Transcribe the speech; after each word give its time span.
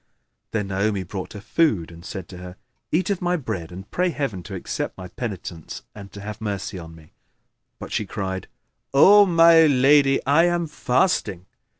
Then 0.49 0.69
Naomi 0.69 1.03
brought 1.03 1.33
her 1.33 1.39
food 1.41 1.91
and 1.91 2.03
said 2.03 2.27
to 2.29 2.37
her, 2.37 2.55
"Eat 2.91 3.11
of 3.11 3.21
my 3.21 3.37
bread 3.37 3.71
and 3.71 3.87
pray 3.91 4.09
Heaven 4.09 4.41
to 4.41 4.55
accept 4.55 4.97
my 4.97 5.09
penitence 5.09 5.83
and 5.93 6.11
to 6.11 6.21
have 6.21 6.41
mercy 6.41 6.79
on 6.79 6.95
me." 6.95 7.11
But 7.77 7.91
she 7.91 8.07
cried, 8.07 8.47
"O 8.95 9.27
my 9.27 9.67
lady, 9.67 10.19
I 10.25 10.45
am 10.45 10.65
fasting. 10.65 11.45